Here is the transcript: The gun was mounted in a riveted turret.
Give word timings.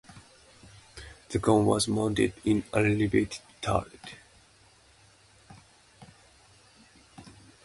The 1.29 1.37
gun 1.37 1.67
was 1.67 1.87
mounted 1.87 2.33
in 2.43 2.63
a 2.73 2.81
riveted 2.81 3.37
turret. 3.61 4.15